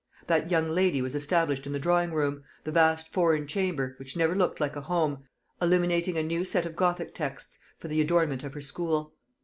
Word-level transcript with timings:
That 0.25 0.49
young 0.49 0.67
lady 0.67 0.99
was 0.99 1.13
established 1.13 1.67
in 1.67 1.73
the 1.73 1.79
drawing 1.79 2.11
room 2.11 2.43
the 2.63 2.71
vast 2.71 3.13
foreign 3.13 3.45
chamber, 3.45 3.93
which 3.99 4.17
never 4.17 4.33
looked 4.33 4.59
like 4.59 4.75
a 4.75 4.81
home 4.81 5.25
illuminating 5.61 6.17
a 6.17 6.23
new 6.23 6.43
set 6.43 6.65
of 6.65 6.75
Gothic 6.75 7.13
texts 7.13 7.59
for 7.77 7.87
the 7.87 8.01
adornment 8.01 8.43
of 8.43 8.55
her 8.55 8.61
school. 8.61 9.13